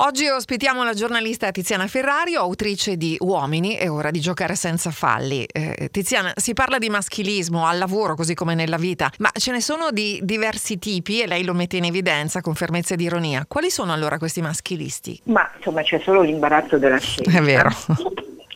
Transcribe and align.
Oggi 0.00 0.28
ospitiamo 0.28 0.84
la 0.84 0.92
giornalista 0.92 1.50
Tiziana 1.50 1.88
Ferrario, 1.88 2.42
autrice 2.42 2.96
di 2.96 3.16
Uomini, 3.18 3.74
è 3.74 3.90
ora 3.90 4.12
di 4.12 4.20
giocare 4.20 4.54
senza 4.54 4.92
falli. 4.92 5.44
Eh, 5.44 5.88
Tiziana, 5.90 6.32
si 6.36 6.52
parla 6.52 6.78
di 6.78 6.88
maschilismo 6.88 7.66
al 7.66 7.78
lavoro 7.78 8.14
così 8.14 8.32
come 8.34 8.54
nella 8.54 8.76
vita, 8.76 9.10
ma 9.18 9.28
ce 9.32 9.50
ne 9.50 9.60
sono 9.60 9.90
di 9.90 10.20
diversi 10.22 10.78
tipi 10.78 11.20
e 11.20 11.26
lei 11.26 11.42
lo 11.42 11.52
mette 11.52 11.78
in 11.78 11.84
evidenza 11.84 12.40
con 12.40 12.54
fermezza 12.54 12.94
ed 12.94 13.00
ironia. 13.00 13.44
Quali 13.48 13.70
sono 13.70 13.92
allora 13.92 14.18
questi 14.18 14.40
maschilisti? 14.40 15.20
Ma 15.24 15.50
insomma 15.56 15.82
c'è 15.82 15.98
solo 15.98 16.22
l'imbarazzo 16.22 16.78
della 16.78 16.98
scelta. 17.02 17.36
È 17.36 17.42
vero. 17.42 17.70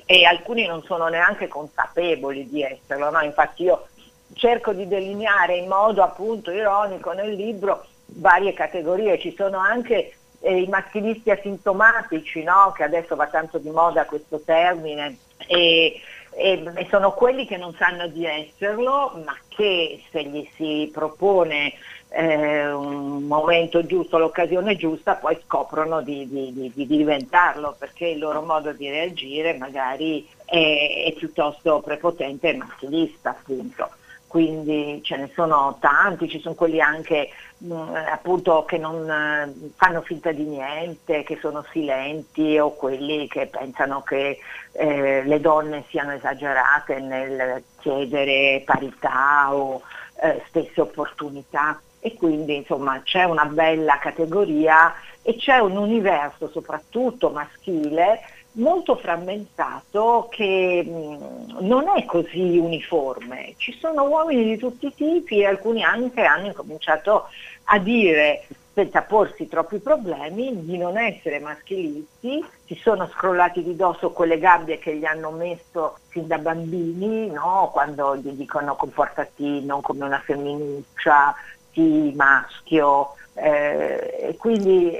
E 0.06 0.24
alcuni 0.24 0.64
non 0.66 0.84
sono 0.84 1.08
neanche 1.08 1.48
consapevoli 1.48 2.48
di 2.48 2.62
esserlo, 2.62 3.10
no? 3.10 3.20
Infatti 3.20 3.64
io 3.64 3.88
cerco 4.34 4.72
di 4.72 4.86
delineare 4.86 5.56
in 5.56 5.66
modo 5.66 6.04
appunto 6.04 6.52
ironico 6.52 7.10
nel 7.10 7.34
libro 7.34 7.84
varie 8.14 8.52
categorie, 8.52 9.18
ci 9.18 9.34
sono 9.36 9.58
anche 9.58 10.18
eh, 10.42 10.60
i 10.60 10.66
maschilisti 10.66 11.30
asintomatici, 11.30 12.42
no? 12.42 12.72
che 12.76 12.82
adesso 12.82 13.14
va 13.16 13.26
tanto 13.28 13.58
di 13.58 13.70
moda 13.70 14.04
questo 14.04 14.40
termine, 14.44 15.16
e, 15.46 16.00
e, 16.30 16.72
e, 16.74 16.86
sono 16.90 17.12
quelli 17.12 17.46
che 17.46 17.56
non 17.56 17.74
sanno 17.74 18.08
di 18.08 18.26
esserlo, 18.26 19.22
ma 19.24 19.36
che 19.48 20.02
se 20.10 20.24
gli 20.24 20.46
si 20.56 20.90
propone 20.92 21.72
eh, 22.08 22.70
un 22.70 23.22
momento 23.22 23.86
giusto, 23.86 24.18
l'occasione 24.18 24.76
giusta, 24.76 25.14
poi 25.14 25.38
scoprono 25.44 26.02
di, 26.02 26.28
di, 26.28 26.52
di, 26.52 26.72
di, 26.74 26.86
diventarlo, 26.86 27.74
perché 27.78 28.08
il 28.08 28.18
loro 28.18 28.42
modo 28.42 28.72
di 28.72 28.90
reagire 28.90 29.56
magari 29.56 30.26
è, 30.44 31.04
è 31.06 31.12
piuttosto 31.16 31.80
prepotente 31.80 32.48
e 32.48 32.56
maschilista, 32.56 33.30
appunto 33.30 33.90
quindi 34.32 35.00
ce 35.02 35.18
ne 35.18 35.30
sono 35.34 35.76
tanti, 35.78 36.26
ci 36.26 36.40
sono 36.40 36.54
quelli 36.54 36.80
anche 36.80 37.28
mh, 37.58 37.74
mm, 37.74 37.94
appunto 37.94 38.64
che 38.64 38.78
non 38.78 39.02
uh, 39.02 39.70
fanno 39.76 40.00
finta 40.00 40.32
di 40.32 40.44
niente, 40.44 41.22
che 41.22 41.36
sono 41.38 41.62
silenti 41.70 42.58
o 42.58 42.72
quelli 42.72 43.28
che 43.28 43.46
pensano 43.48 44.00
che 44.00 44.38
eh, 44.72 45.22
le 45.22 45.38
donne 45.38 45.84
siano 45.90 46.12
esagerate 46.12 46.98
nel 46.98 47.62
chiedere 47.78 48.62
parità 48.64 49.54
o 49.54 49.82
eh, 50.22 50.42
stesse 50.48 50.80
opportunità. 50.80 51.78
E 52.00 52.14
quindi 52.14 52.56
insomma 52.56 53.02
c'è 53.02 53.24
una 53.24 53.44
bella 53.44 53.98
categoria 53.98 54.94
e 55.20 55.36
c'è 55.36 55.58
un 55.58 55.76
universo 55.76 56.48
soprattutto 56.48 57.28
maschile 57.28 58.20
molto 58.52 58.96
frammentato 58.96 60.28
che 60.30 60.82
mh, 60.84 61.58
non 61.60 61.84
è 61.96 62.04
così 62.04 62.58
uniforme. 62.58 63.54
Ci 63.56 63.76
sono 63.78 64.04
uomini 64.04 64.44
di 64.44 64.56
tutti 64.58 64.86
i 64.86 64.94
tipi 64.94 65.38
e 65.38 65.46
alcuni 65.46 65.82
anche 65.82 66.22
hanno 66.22 66.46
incominciato 66.46 67.28
a 67.64 67.78
dire 67.78 68.46
senza 68.74 69.02
porsi 69.02 69.48
troppi 69.48 69.78
problemi 69.78 70.64
di 70.64 70.78
non 70.78 70.96
essere 70.96 71.40
maschilisti, 71.40 72.42
si 72.64 72.74
sono 72.82 73.06
scrollati 73.06 73.62
di 73.62 73.76
dosso 73.76 74.12
quelle 74.12 74.38
gabbie 74.38 74.78
che 74.78 74.96
gli 74.96 75.04
hanno 75.04 75.30
messo 75.30 75.98
fin 76.08 76.26
da 76.26 76.38
bambini, 76.38 77.30
no? 77.30 77.70
quando 77.72 78.16
gli 78.16 78.30
dicono 78.30 78.74
comportati 78.74 79.62
non 79.62 79.82
come 79.82 80.06
una 80.06 80.20
femminuccia, 80.20 81.34
sì 81.70 82.12
maschio, 82.16 83.14
eh, 83.34 84.34
quindi, 84.38 84.90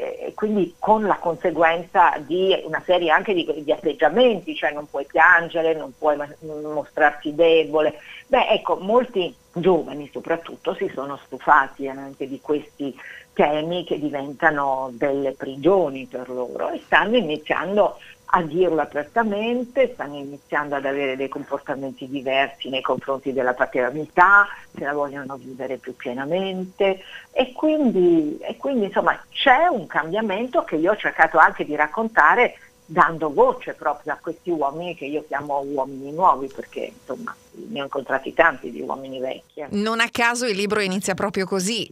quindi, 0.42 0.74
con 0.80 1.06
la 1.06 1.18
conseguenza 1.18 2.14
di 2.18 2.52
una 2.64 2.82
serie 2.84 3.12
anche 3.12 3.32
di, 3.32 3.62
di 3.62 3.70
atteggiamenti, 3.70 4.56
cioè 4.56 4.72
non 4.72 4.90
puoi 4.90 5.06
piangere, 5.06 5.72
non 5.72 5.92
puoi 5.96 6.16
mostrarti 6.40 7.32
debole. 7.32 7.94
Beh, 8.26 8.48
ecco, 8.48 8.74
molti 8.74 9.32
giovani 9.52 10.10
soprattutto 10.12 10.74
si 10.74 10.90
sono 10.92 11.16
stufati 11.26 11.86
anche 11.86 12.26
di 12.26 12.40
questi 12.40 12.92
temi 13.34 13.84
che 13.84 14.00
diventano 14.00 14.90
delle 14.94 15.30
prigioni 15.30 16.08
per 16.10 16.28
loro 16.28 16.70
e 16.70 16.80
stanno 16.86 17.16
iniziando 17.16 17.98
a 18.34 18.42
dirlo 18.42 18.80
apertamente, 18.80 19.90
stanno 19.92 20.16
iniziando 20.16 20.74
ad 20.74 20.86
avere 20.86 21.16
dei 21.16 21.28
comportamenti 21.28 22.08
diversi 22.08 22.70
nei 22.70 22.80
confronti 22.80 23.32
della 23.32 23.52
paternità, 23.52 24.46
se 24.74 24.84
la 24.84 24.94
vogliono 24.94 25.36
vivere 25.36 25.76
più 25.76 25.94
pienamente. 25.94 27.02
E 27.30 27.52
quindi, 27.52 28.38
e 28.40 28.56
quindi 28.56 28.86
insomma 28.86 29.22
c'è 29.30 29.66
un 29.66 29.86
cambiamento 29.86 30.64
che 30.64 30.76
io 30.76 30.92
ho 30.92 30.96
cercato 30.96 31.36
anche 31.36 31.66
di 31.66 31.76
raccontare 31.76 32.54
dando 32.86 33.32
voce 33.32 33.74
proprio 33.74 34.14
a 34.14 34.18
questi 34.20 34.50
uomini 34.50 34.94
che 34.94 35.06
io 35.06 35.24
chiamo 35.26 35.60
uomini 35.60 36.10
nuovi 36.10 36.50
perché 36.54 36.92
insomma 36.98 37.34
ne 37.54 37.80
ho 37.80 37.84
incontrati 37.84 38.32
tanti 38.32 38.70
di 38.70 38.80
uomini 38.80 39.18
vecchi. 39.18 39.60
Eh. 39.60 39.66
Non 39.70 40.00
a 40.00 40.08
caso 40.10 40.46
il 40.46 40.56
libro 40.56 40.80
inizia 40.80 41.14
proprio 41.14 41.46
così. 41.46 41.88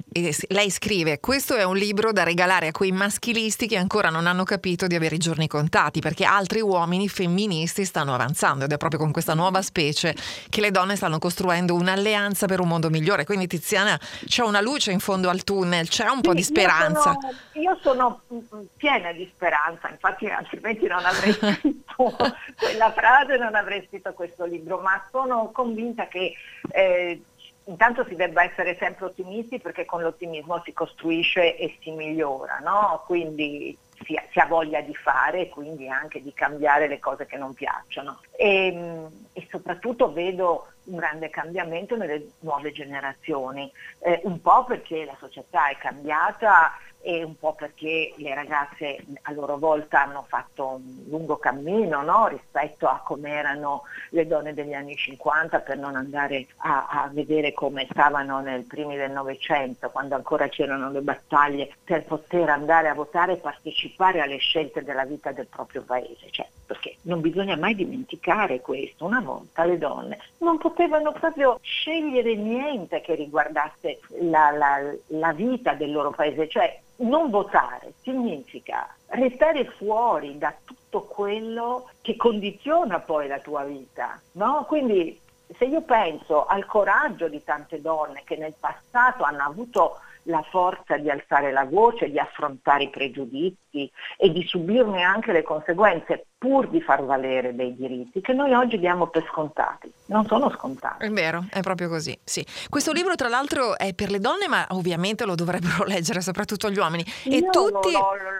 Lei 0.48 0.70
scrive: 0.70 1.20
Questo 1.20 1.54
è 1.54 1.64
un 1.64 1.76
libro 1.76 2.12
da 2.12 2.22
regalare 2.22 2.68
a 2.68 2.72
quei 2.72 2.92
maschilisti 2.92 3.66
che 3.66 3.76
ancora 3.76 4.08
non 4.08 4.26
hanno 4.26 4.44
capito 4.44 4.86
di 4.86 4.94
avere 4.94 5.16
i 5.16 5.18
giorni 5.18 5.46
contati, 5.46 6.00
perché 6.00 6.24
altri 6.24 6.60
uomini 6.60 7.08
femministi 7.08 7.84
stanno 7.84 8.14
avanzando 8.14 8.64
ed 8.64 8.72
è 8.72 8.76
proprio 8.76 9.00
con 9.00 9.12
questa 9.12 9.34
nuova 9.34 9.62
specie 9.62 10.14
che 10.48 10.60
le 10.60 10.70
donne 10.70 10.96
stanno 10.96 11.18
costruendo 11.18 11.74
un'alleanza 11.74 12.46
per 12.46 12.60
un 12.60 12.68
mondo 12.68 12.90
migliore. 12.90 13.24
Quindi, 13.24 13.46
Tiziana, 13.46 13.98
c'è 14.26 14.42
una 14.42 14.60
luce 14.60 14.92
in 14.92 15.00
fondo 15.00 15.28
al 15.28 15.44
tunnel, 15.44 15.88
c'è 15.88 16.08
un 16.08 16.16
sì, 16.16 16.20
po' 16.22 16.34
di 16.34 16.42
speranza. 16.42 17.16
Io 17.52 17.78
sono, 17.82 18.20
io 18.28 18.42
sono 18.48 18.64
piena 18.76 19.12
di 19.12 19.30
speranza, 19.34 19.88
infatti, 19.88 20.26
altrimenti 20.26 20.86
non 20.86 21.04
avrei 21.04 21.36
quella 22.56 22.92
frase, 22.92 23.36
non 23.36 23.54
avrei 23.54 23.84
scritto 23.86 24.12
questo 24.12 24.44
libro, 24.44 24.78
ma 24.78 25.02
sono 25.10 25.50
convinta 25.52 26.06
che 26.06 26.34
eh, 26.70 27.20
intanto 27.64 28.04
si 28.04 28.16
debba 28.16 28.42
essere 28.42 28.76
sempre 28.76 29.06
ottimisti 29.06 29.60
perché 29.60 29.84
con 29.84 30.02
l'ottimismo 30.02 30.60
si 30.64 30.72
costruisce 30.72 31.56
e 31.56 31.76
si 31.80 31.90
migliora, 31.90 32.58
no? 32.58 33.02
quindi 33.06 33.76
si, 34.04 34.18
si, 34.30 34.38
ha 34.38 34.46
voglia 34.46 34.80
di 34.80 34.94
fare 34.94 35.40
e 35.42 35.48
quindi 35.48 35.88
anche 35.88 36.22
di 36.22 36.32
cambiare 36.32 36.88
le 36.88 36.98
cose 36.98 37.26
che 37.26 37.36
non 37.36 37.54
piacciono. 37.54 38.20
E, 38.32 39.06
e 39.32 39.46
soprattutto 39.50 40.12
vedo 40.12 40.68
un 40.90 40.96
grande 40.96 41.30
cambiamento 41.30 41.96
nelle 41.96 42.32
nuove 42.40 42.72
generazioni, 42.72 43.70
eh, 44.00 44.20
un 44.24 44.40
po' 44.40 44.64
perché 44.64 45.04
la 45.04 45.16
società 45.18 45.68
è 45.68 45.76
cambiata 45.76 46.76
e 47.02 47.22
un 47.22 47.38
po' 47.38 47.54
perché 47.54 48.12
le 48.16 48.34
ragazze 48.34 49.02
a 49.22 49.32
loro 49.32 49.56
volta 49.56 50.02
hanno 50.02 50.24
fatto 50.28 50.66
un 50.66 51.04
lungo 51.08 51.38
cammino 51.38 52.02
no? 52.02 52.28
rispetto 52.28 52.86
a 52.88 53.00
come 53.02 53.30
erano 53.30 53.84
le 54.10 54.26
donne 54.26 54.52
degli 54.52 54.74
anni 54.74 54.96
50 54.96 55.60
per 55.60 55.78
non 55.78 55.96
andare 55.96 56.46
a, 56.58 56.88
a 56.88 57.08
vedere 57.10 57.52
come 57.52 57.86
stavano 57.90 58.40
nel 58.40 58.64
primi 58.64 58.96
del 58.96 59.12
Novecento, 59.12 59.88
quando 59.88 60.14
ancora 60.14 60.48
c'erano 60.48 60.90
le 60.90 61.00
battaglie 61.00 61.74
per 61.82 62.04
poter 62.04 62.50
andare 62.50 62.88
a 62.88 62.94
votare 62.94 63.32
e 63.32 63.36
partecipare 63.36 64.20
alle 64.20 64.36
scelte 64.36 64.82
della 64.84 65.04
vita 65.04 65.32
del 65.32 65.46
proprio 65.46 65.82
paese. 65.82 66.28
Cioè, 66.30 66.46
perché 66.70 66.98
non 67.02 67.20
bisogna 67.20 67.56
mai 67.56 67.74
dimenticare 67.74 68.60
questo, 68.60 69.04
una 69.04 69.18
volta 69.18 69.64
le 69.64 69.76
donne 69.76 70.20
non 70.38 70.56
potevano 70.56 71.10
proprio 71.10 71.58
scegliere 71.60 72.36
niente 72.36 73.00
che 73.00 73.16
riguardasse 73.16 73.98
la, 74.20 74.52
la, 74.52 74.78
la 75.08 75.32
vita 75.32 75.74
del 75.74 75.90
loro 75.90 76.12
paese, 76.12 76.46
cioè 76.46 76.78
non 76.98 77.28
votare 77.28 77.94
significa 78.02 78.94
restare 79.06 79.64
fuori 79.64 80.38
da 80.38 80.54
tutto 80.64 81.02
quello 81.02 81.88
che 82.02 82.14
condiziona 82.14 83.00
poi 83.00 83.26
la 83.26 83.40
tua 83.40 83.64
vita, 83.64 84.20
no? 84.32 84.64
Quindi 84.68 85.18
se 85.56 85.64
io 85.64 85.80
penso 85.80 86.46
al 86.46 86.66
coraggio 86.66 87.26
di 87.26 87.42
tante 87.42 87.80
donne 87.80 88.22
che 88.24 88.36
nel 88.36 88.54
passato 88.60 89.24
hanno 89.24 89.42
avuto 89.42 89.98
la 90.24 90.42
forza 90.42 90.96
di 90.98 91.10
alzare 91.10 91.50
la 91.50 91.64
voce, 91.64 92.10
di 92.10 92.18
affrontare 92.18 92.84
i 92.84 92.90
pregiudizi 92.90 93.90
e 94.16 94.30
di 94.30 94.44
subirne 94.46 95.02
anche 95.02 95.32
le 95.32 95.42
conseguenze 95.42 96.26
pur 96.40 96.68
di 96.68 96.80
far 96.80 97.04
valere 97.04 97.54
dei 97.54 97.76
diritti 97.76 98.22
che 98.22 98.32
noi 98.32 98.54
oggi 98.54 98.78
diamo 98.78 99.08
per 99.08 99.26
scontati. 99.30 99.92
Non 100.06 100.24
sono 100.24 100.50
scontati. 100.50 101.04
È 101.04 101.10
vero, 101.10 101.44
è 101.50 101.60
proprio 101.60 101.90
così. 101.90 102.18
Sì. 102.24 102.42
Questo 102.70 102.92
libro, 102.92 103.14
tra 103.14 103.28
l'altro, 103.28 103.76
è 103.76 103.92
per 103.92 104.10
le 104.10 104.20
donne, 104.20 104.48
ma 104.48 104.64
ovviamente 104.70 105.26
lo 105.26 105.34
dovrebbero 105.34 105.84
leggere 105.86 106.22
soprattutto 106.22 106.70
gli 106.70 106.78
uomini. 106.78 107.04
E 107.24 107.36
Io 107.36 107.50
tutti. 107.50 107.92
Lo, 107.92 107.98
lo, 107.98 108.30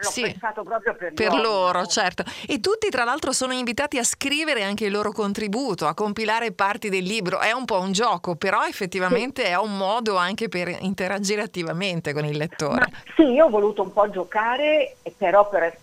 l'ho 0.00 0.10
sì, 0.10 0.22
pensato 0.22 0.62
proprio 0.62 0.94
per, 0.94 1.12
per 1.12 1.28
uomini. 1.28 1.42
loro, 1.42 1.84
certo. 1.84 2.24
E 2.48 2.60
tutti, 2.60 2.88
tra 2.88 3.04
l'altro, 3.04 3.32
sono 3.32 3.52
invitati 3.52 3.98
a 3.98 4.04
scrivere 4.04 4.62
anche 4.62 4.86
il 4.86 4.92
loro 4.92 5.12
contributo, 5.12 5.86
a 5.86 5.92
compilare 5.92 6.52
parti 6.52 6.88
del 6.88 7.04
libro. 7.04 7.40
È 7.40 7.52
un 7.52 7.66
po' 7.66 7.78
un 7.78 7.92
gioco, 7.92 8.36
però 8.36 8.64
effettivamente 8.64 9.44
sì. 9.44 9.50
è 9.50 9.58
un 9.58 9.76
modo 9.76 10.16
anche 10.16 10.48
per 10.48 10.74
interagire 10.80 11.42
attivamente 11.42 12.14
con 12.14 12.24
il 12.24 12.38
lettore. 12.38 12.86
Ma 12.90 13.12
sì, 13.14 13.24
io 13.24 13.44
ho 13.44 13.50
voluto 13.50 13.82
un 13.82 13.92
po' 13.92 14.08
giocare, 14.08 14.96
però 15.18 15.46
per 15.46 15.76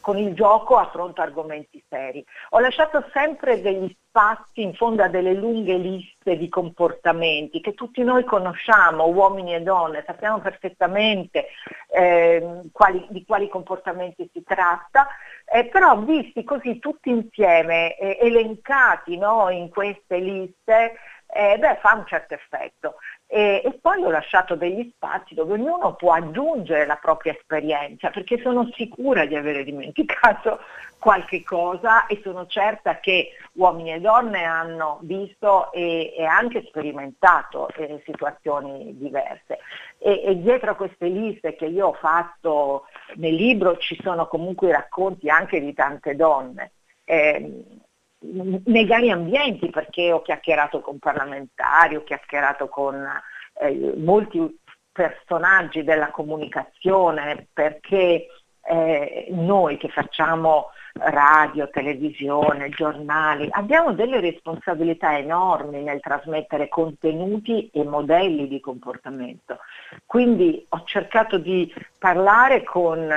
con 0.00 0.18
il 0.18 0.34
gioco 0.34 0.76
affronto 0.76 1.20
argomenti 1.20 1.82
seri. 1.88 2.24
Ho 2.50 2.58
lasciato 2.58 3.04
sempre 3.12 3.60
degli 3.60 3.94
spazi 4.08 4.62
in 4.62 4.74
fondo 4.74 5.02
a 5.02 5.08
delle 5.08 5.34
lunghe 5.34 5.76
liste 5.76 6.36
di 6.36 6.48
comportamenti 6.48 7.60
che 7.60 7.74
tutti 7.74 8.02
noi 8.02 8.24
conosciamo, 8.24 9.06
uomini 9.06 9.54
e 9.54 9.60
donne, 9.60 10.02
sappiamo 10.06 10.40
perfettamente 10.40 11.46
eh, 11.90 12.62
quali, 12.72 13.06
di 13.10 13.24
quali 13.24 13.48
comportamenti 13.48 14.28
si 14.32 14.42
tratta, 14.42 15.06
eh, 15.44 15.66
però 15.66 15.98
visti 15.98 16.42
così 16.44 16.78
tutti 16.78 17.10
insieme, 17.10 17.96
eh, 17.96 18.18
elencati 18.20 19.16
no, 19.16 19.48
in 19.50 19.68
queste 19.68 20.18
liste, 20.18 20.94
eh, 21.30 21.58
beh, 21.58 21.78
fa 21.80 21.94
un 21.94 22.06
certo 22.06 22.34
effetto. 22.34 22.96
E, 23.30 23.60
e, 23.62 23.78
poi 23.78 24.02
ho 24.02 24.10
lasciato 24.10 24.54
degli 24.54 24.90
spazi 24.94 25.34
dove 25.34 25.52
ognuno 25.52 25.94
può 25.96 26.14
aggiungere 26.14 26.86
la 26.86 26.96
propria 26.96 27.34
esperienza, 27.34 28.08
perché 28.08 28.40
sono 28.40 28.70
sicura 28.72 29.26
di 29.26 29.36
avere 29.36 29.64
dimenticato 29.64 30.60
qualche 30.98 31.44
cosa 31.44 32.06
e 32.06 32.20
sono 32.22 32.46
certa 32.46 33.00
che 33.00 33.32
uomini 33.52 33.92
e 33.92 34.00
donne 34.00 34.44
hanno 34.44 35.00
visto 35.02 35.70
e, 35.72 36.14
e 36.16 36.24
anche 36.24 36.64
sperimentato 36.68 37.68
eh, 37.76 38.00
situazioni 38.06 38.96
diverse. 38.96 39.58
E, 39.98 40.22
e, 40.24 40.40
dietro 40.40 40.70
a 40.70 40.74
queste 40.74 41.08
liste 41.08 41.54
che 41.54 41.66
io 41.66 41.88
ho 41.88 41.92
fatto 41.92 42.86
nel 43.16 43.34
libro 43.34 43.76
ci 43.76 43.98
sono 44.02 44.26
comunque 44.26 44.68
i 44.68 44.72
racconti 44.72 45.28
anche 45.28 45.60
di 45.60 45.74
tante 45.74 46.16
donne. 46.16 46.72
Eh, 47.04 47.62
nei 48.20 48.86
vari 48.86 49.10
ambienti 49.10 49.70
perché 49.70 50.12
ho 50.12 50.22
chiacchierato 50.22 50.80
con 50.80 50.98
parlamentari, 50.98 51.96
ho 51.96 52.04
chiacchierato 52.04 52.68
con 52.68 53.06
eh, 53.60 53.94
molti 53.96 54.58
personaggi 54.90 55.84
della 55.84 56.10
comunicazione 56.10 57.46
perché 57.52 58.26
eh, 58.62 59.28
noi 59.30 59.76
che 59.76 59.88
facciamo 59.88 60.70
radio, 60.94 61.70
televisione, 61.70 62.70
giornali, 62.70 63.46
abbiamo 63.50 63.92
delle 63.92 64.20
responsabilità 64.20 65.16
enormi 65.16 65.82
nel 65.82 66.00
trasmettere 66.00 66.68
contenuti 66.68 67.70
e 67.72 67.84
modelli 67.84 68.48
di 68.48 68.58
comportamento. 68.58 69.58
Quindi 70.04 70.64
ho 70.68 70.82
cercato 70.84 71.38
di 71.38 71.72
parlare 71.98 72.64
con 72.64 73.08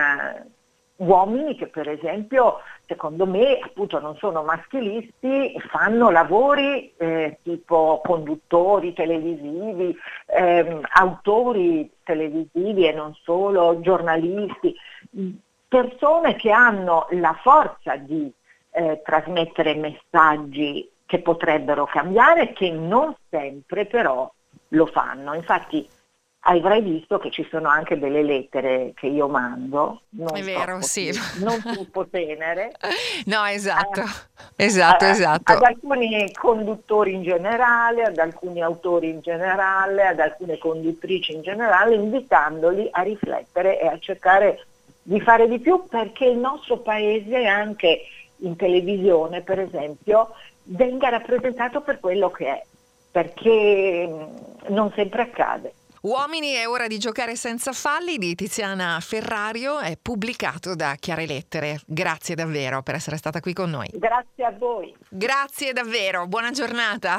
uomini 1.01 1.55
che 1.55 1.67
per 1.67 1.89
esempio 1.89 2.59
secondo 2.85 3.25
me 3.25 3.59
appunto 3.59 3.99
non 3.99 4.15
sono 4.17 4.43
maschilisti, 4.43 5.53
fanno 5.69 6.09
lavori 6.09 6.93
eh, 6.97 7.37
tipo 7.41 8.01
conduttori 8.03 8.93
televisivi, 8.93 9.95
ehm, 10.25 10.81
autori 10.93 11.89
televisivi 12.03 12.87
e 12.87 12.91
non 12.91 13.13
solo, 13.23 13.79
giornalisti, 13.79 14.75
persone 15.67 16.35
che 16.35 16.51
hanno 16.51 17.07
la 17.11 17.37
forza 17.41 17.95
di 17.95 18.31
eh, 18.71 19.01
trasmettere 19.03 19.75
messaggi 19.75 20.89
che 21.05 21.19
potrebbero 21.19 21.85
cambiare 21.85 22.49
e 22.49 22.53
che 22.53 22.71
non 22.71 23.15
sempre 23.29 23.85
però 23.85 24.29
lo 24.69 24.85
fanno. 24.85 25.33
Infatti 25.33 25.87
avrai 26.43 26.81
visto 26.81 27.19
che 27.19 27.29
ci 27.29 27.47
sono 27.51 27.69
anche 27.69 27.99
delle 27.99 28.23
lettere 28.23 28.93
che 28.95 29.07
io 29.07 29.27
mando. 29.27 30.01
Non 30.09 30.35
È 30.35 30.41
vero, 30.41 30.81
sì. 30.81 31.11
Non 31.39 31.61
troppo 31.61 32.07
tenere. 32.07 32.71
no, 33.25 33.45
esatto, 33.45 34.01
eh, 34.55 34.65
esatto, 34.65 35.05
eh, 35.05 35.09
esatto. 35.09 35.51
Ad 35.51 35.61
alcuni 35.61 36.31
conduttori 36.31 37.13
in 37.13 37.23
generale, 37.23 38.03
ad 38.03 38.17
alcuni 38.17 38.61
autori 38.61 39.09
in 39.09 39.21
generale, 39.21 40.07
ad 40.07 40.19
alcune 40.19 40.57
conduttrici 40.57 41.33
in 41.33 41.41
generale, 41.41 41.95
invitandoli 41.95 42.87
a 42.91 43.01
riflettere 43.01 43.79
e 43.79 43.87
a 43.87 43.99
cercare 43.99 44.65
di 45.03 45.19
fare 45.21 45.47
di 45.47 45.59
più 45.59 45.85
perché 45.87 46.25
il 46.25 46.37
nostro 46.37 46.77
paese 46.77 47.45
anche 47.45 48.01
in 48.37 48.55
televisione, 48.55 49.41
per 49.41 49.59
esempio, 49.59 50.33
venga 50.63 51.09
rappresentato 51.09 51.81
per 51.81 51.99
quello 51.99 52.31
che 52.31 52.47
è, 52.47 52.63
perché 53.11 54.07
mm, 54.07 54.73
non 54.73 54.91
sempre 54.95 55.21
accade. 55.21 55.73
Uomini 56.01 56.53
è 56.53 56.67
ora 56.67 56.87
di 56.87 56.97
giocare 56.97 57.35
senza 57.35 57.73
falli 57.73 58.17
di 58.17 58.33
Tiziana 58.33 58.99
Ferrario 59.01 59.77
è 59.77 59.99
pubblicato 60.01 60.73
da 60.73 60.95
Chiare 60.97 61.27
Lettere. 61.27 61.79
Grazie 61.85 62.33
davvero 62.33 62.81
per 62.81 62.95
essere 62.95 63.17
stata 63.17 63.39
qui 63.39 63.53
con 63.53 63.69
noi. 63.69 63.87
Grazie 63.93 64.45
a 64.45 64.51
voi. 64.51 64.95
Grazie 65.07 65.73
davvero, 65.73 66.25
buona 66.25 66.49
giornata. 66.49 67.17